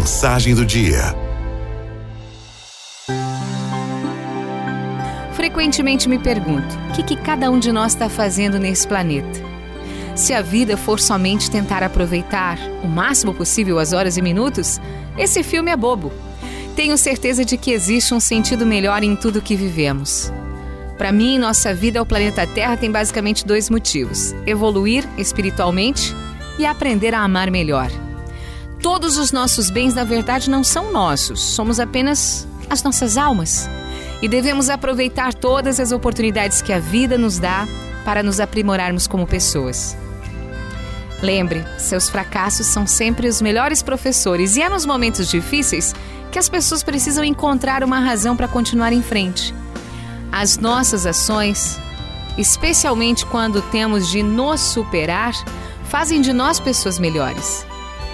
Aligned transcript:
Mensagem 0.00 0.54
do 0.54 0.64
dia. 0.64 1.14
Frequentemente 5.34 6.08
me 6.08 6.18
pergunto: 6.18 6.74
o 6.88 6.92
que, 6.94 7.02
que 7.02 7.16
cada 7.16 7.50
um 7.50 7.58
de 7.58 7.70
nós 7.70 7.92
está 7.92 8.08
fazendo 8.08 8.58
nesse 8.58 8.88
planeta? 8.88 9.38
Se 10.16 10.32
a 10.32 10.40
vida 10.40 10.78
for 10.78 10.98
somente 10.98 11.50
tentar 11.50 11.82
aproveitar 11.82 12.58
o 12.82 12.88
máximo 12.88 13.34
possível 13.34 13.78
as 13.78 13.92
horas 13.92 14.16
e 14.16 14.22
minutos, 14.22 14.80
esse 15.18 15.42
filme 15.42 15.70
é 15.70 15.76
bobo. 15.76 16.10
Tenho 16.74 16.96
certeza 16.96 17.44
de 17.44 17.58
que 17.58 17.70
existe 17.70 18.14
um 18.14 18.20
sentido 18.20 18.64
melhor 18.64 19.02
em 19.02 19.14
tudo 19.14 19.42
que 19.42 19.54
vivemos. 19.54 20.32
Para 20.96 21.12
mim, 21.12 21.36
nossa 21.36 21.74
vida 21.74 22.00
ao 22.00 22.06
planeta 22.06 22.46
Terra 22.46 22.74
tem 22.74 22.90
basicamente 22.90 23.44
dois 23.44 23.68
motivos: 23.68 24.34
evoluir 24.46 25.06
espiritualmente 25.18 26.16
e 26.58 26.64
aprender 26.64 27.14
a 27.14 27.20
amar 27.20 27.50
melhor. 27.50 27.90
Todos 28.82 29.18
os 29.18 29.30
nossos 29.30 29.70
bens, 29.70 29.94
na 29.94 30.04
verdade, 30.04 30.48
não 30.48 30.64
são 30.64 30.90
nossos, 30.90 31.40
somos 31.40 31.78
apenas 31.78 32.48
as 32.68 32.82
nossas 32.82 33.18
almas. 33.18 33.68
E 34.22 34.28
devemos 34.28 34.70
aproveitar 34.70 35.34
todas 35.34 35.78
as 35.78 35.92
oportunidades 35.92 36.62
que 36.62 36.72
a 36.72 36.78
vida 36.78 37.18
nos 37.18 37.38
dá 37.38 37.66
para 38.04 38.22
nos 38.22 38.40
aprimorarmos 38.40 39.06
como 39.06 39.26
pessoas. 39.26 39.96
Lembre, 41.22 41.64
seus 41.78 42.08
fracassos 42.08 42.66
são 42.66 42.86
sempre 42.86 43.28
os 43.28 43.42
melhores 43.42 43.82
professores 43.82 44.56
e 44.56 44.62
é 44.62 44.68
nos 44.68 44.86
momentos 44.86 45.28
difíceis 45.28 45.94
que 46.32 46.38
as 46.38 46.48
pessoas 46.48 46.82
precisam 46.82 47.22
encontrar 47.22 47.84
uma 47.84 48.00
razão 48.00 48.34
para 48.34 48.48
continuar 48.48 48.92
em 48.92 49.02
frente. 49.02 49.54
As 50.32 50.56
nossas 50.56 51.04
ações, 51.04 51.78
especialmente 52.38 53.26
quando 53.26 53.60
temos 53.60 54.08
de 54.08 54.22
nos 54.22 54.60
superar, 54.60 55.34
fazem 55.84 56.22
de 56.22 56.32
nós 56.32 56.58
pessoas 56.58 56.98
melhores. 56.98 57.66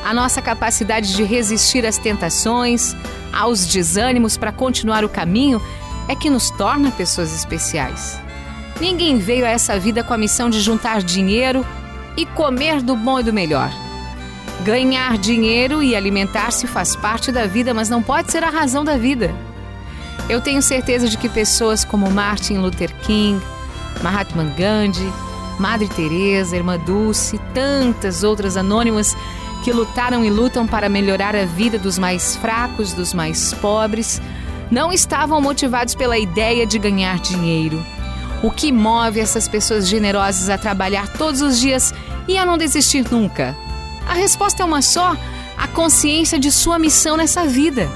A 0.07 0.15
nossa 0.15 0.41
capacidade 0.41 1.17
de 1.17 1.25
resistir 1.25 1.85
às 1.85 1.99
tentações, 1.99 2.95
aos 3.33 3.67
desânimos 3.67 4.37
para 4.37 4.53
continuar 4.53 5.05
o 5.05 5.09
caminho, 5.09 5.61
é 6.07 6.15
que 6.15 6.31
nos 6.31 6.49
torna 6.49 6.93
pessoas 6.93 7.35
especiais. 7.35 8.17
Ninguém 8.81 9.19
veio 9.19 9.45
a 9.45 9.49
essa 9.49 9.77
vida 9.81 10.05
com 10.05 10.15
a 10.15 10.17
missão 10.17 10.49
de 10.49 10.61
juntar 10.61 11.03
dinheiro 11.03 11.67
e 12.17 12.25
comer 12.25 12.83
do 12.83 12.95
bom 12.95 13.19
e 13.19 13.25
do 13.25 13.33
melhor. 13.33 13.69
Ganhar 14.63 15.19
dinheiro 15.19 15.83
e 15.83 15.97
alimentar-se 15.97 16.69
faz 16.69 16.95
parte 16.95 17.33
da 17.33 17.45
vida, 17.45 17.75
mas 17.75 17.91
não 17.91 18.01
pode 18.01 18.31
ser 18.31 18.45
a 18.45 18.51
razão 18.51 18.85
da 18.85 18.97
vida. 18.97 19.35
Eu 20.29 20.41
tenho 20.41 20.63
certeza 20.63 21.09
de 21.09 21.19
que 21.19 21.29
pessoas 21.29 21.85
como 21.85 22.09
Martin 22.13 22.59
Luther 22.59 22.95
King, 23.01 23.45
Mahatma 24.05 24.45
Gandhi, 24.57 25.13
Madre 25.59 25.89
Teresa, 25.89 26.55
Irmã 26.55 26.79
Dulce, 26.79 27.41
tantas 27.53 28.23
outras 28.23 28.57
anônimas 28.57 29.17
que 29.67 29.73
lutaram 29.73 30.25
e 30.25 30.31
lutam 30.31 30.65
para 30.65 30.89
melhorar 30.89 31.35
a 31.35 31.45
vida 31.45 31.77
dos 31.77 31.99
mais 31.99 32.37
fracos, 32.37 32.93
dos 32.93 33.13
mais 33.13 33.53
pobres, 33.55 34.23
não 34.71 34.93
estavam 34.93 35.41
motivados 35.41 35.93
pela 35.93 36.17
ideia 36.17 36.65
de 36.65 36.79
ganhar 36.79 37.19
dinheiro. 37.19 37.85
O 38.45 38.51
que 38.53 38.71
move 38.71 39.19
essas 39.19 39.49
pessoas 39.49 39.89
generosas 39.89 40.49
a 40.49 40.57
trabalhar 40.57 41.09
todos 41.15 41.43
os 41.43 41.59
dias 41.59 41.93
e 42.29 42.39
a 42.39 42.47
não 42.47 42.57
desistir 42.57 43.11
nunca? 43.11 43.57
A 44.09 44.15
resposta 44.15 44.63
é 44.63 44.65
uma 44.65 44.83
só: 44.83 45.17
a 45.59 45.67
consciência 45.67 46.39
de 46.39 46.53
sua 46.53 46.79
missão 46.79 47.17
nessa 47.17 47.45
vida. 47.45 47.91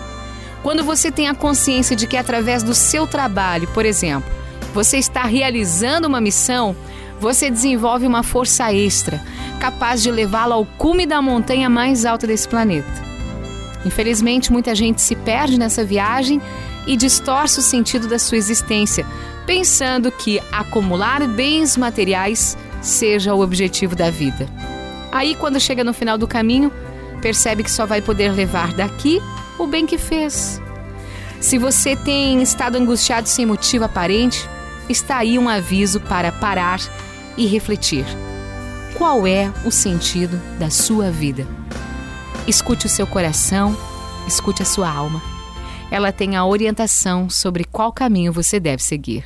Quando 0.64 0.82
você 0.82 1.12
tem 1.12 1.28
a 1.28 1.36
consciência 1.36 1.94
de 1.94 2.08
que 2.08 2.16
através 2.16 2.64
do 2.64 2.74
seu 2.74 3.06
trabalho, 3.06 3.68
por 3.68 3.86
exemplo, 3.86 4.28
você 4.74 4.96
está 4.96 5.22
realizando 5.22 6.08
uma 6.08 6.20
missão, 6.20 6.74
você 7.20 7.50
desenvolve 7.50 8.06
uma 8.06 8.22
força 8.22 8.72
extra, 8.72 9.20
capaz 9.60 10.02
de 10.02 10.10
levá-lo 10.10 10.54
ao 10.54 10.64
cume 10.64 11.04
da 11.04 11.20
montanha 11.20 11.68
mais 11.68 12.06
alta 12.06 12.26
desse 12.26 12.48
planeta. 12.48 12.88
Infelizmente, 13.84 14.50
muita 14.50 14.74
gente 14.74 15.02
se 15.02 15.14
perde 15.14 15.58
nessa 15.58 15.84
viagem 15.84 16.40
e 16.86 16.96
distorce 16.96 17.60
o 17.60 17.62
sentido 17.62 18.08
da 18.08 18.18
sua 18.18 18.38
existência, 18.38 19.06
pensando 19.46 20.10
que 20.10 20.40
acumular 20.50 21.26
bens 21.28 21.76
materiais 21.76 22.56
seja 22.80 23.34
o 23.34 23.40
objetivo 23.42 23.94
da 23.94 24.10
vida. 24.10 24.48
Aí, 25.12 25.34
quando 25.34 25.60
chega 25.60 25.84
no 25.84 25.92
final 25.92 26.16
do 26.16 26.26
caminho, 26.26 26.72
percebe 27.20 27.62
que 27.62 27.70
só 27.70 27.84
vai 27.84 28.00
poder 28.00 28.32
levar 28.32 28.72
daqui 28.72 29.20
o 29.58 29.66
bem 29.66 29.84
que 29.84 29.98
fez. 29.98 30.60
Se 31.38 31.58
você 31.58 31.96
tem 31.96 32.40
estado 32.42 32.76
angustiado 32.76 33.28
sem 33.28 33.44
motivo 33.44 33.84
aparente, 33.84 34.48
está 34.88 35.18
aí 35.18 35.38
um 35.38 35.48
aviso 35.48 36.00
para 36.00 36.32
parar 36.32 36.80
e 37.36 37.46
refletir. 37.46 38.04
Qual 38.96 39.26
é 39.26 39.52
o 39.64 39.70
sentido 39.70 40.36
da 40.58 40.70
sua 40.70 41.10
vida? 41.10 41.46
Escute 42.46 42.86
o 42.86 42.88
seu 42.88 43.06
coração, 43.06 43.76
escute 44.26 44.62
a 44.62 44.66
sua 44.66 44.90
alma. 44.90 45.22
Ela 45.90 46.12
tem 46.12 46.36
a 46.36 46.44
orientação 46.44 47.28
sobre 47.28 47.64
qual 47.64 47.92
caminho 47.92 48.32
você 48.32 48.60
deve 48.60 48.82
seguir. 48.82 49.24